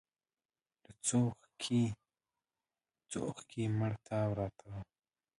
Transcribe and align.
له 0.83 0.91
څوښکي 1.07 1.83
يې 3.61 3.65
مړ 3.77 3.91
تاو 4.05 4.29
راووت. 4.37 4.59